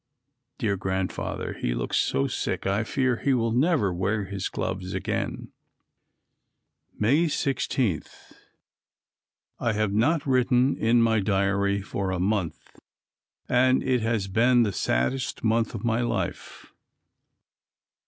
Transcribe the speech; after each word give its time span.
Dear 0.57 0.77
Grandfather! 0.77 1.53
he 1.53 1.75
looks 1.75 1.97
so 1.97 2.25
sick 2.25 2.65
I 2.65 2.83
fear 2.83 3.17
he 3.17 3.35
will 3.35 3.51
never 3.51 3.93
wear 3.93 4.25
his 4.25 4.49
gloves 4.49 4.95
again. 4.95 5.51
May 6.97 7.27
16. 7.27 8.01
I 9.59 9.73
have 9.73 9.93
not 9.93 10.25
written 10.25 10.75
in 10.75 11.03
my 11.03 11.19
diary 11.19 11.83
for 11.83 12.09
a 12.09 12.19
month 12.19 12.79
and 13.47 13.83
it 13.83 14.01
has 14.01 14.27
been 14.27 14.63
the 14.63 14.73
saddest 14.73 15.43
month 15.43 15.75
of 15.75 15.85
my 15.85 16.01
life. 16.01 16.73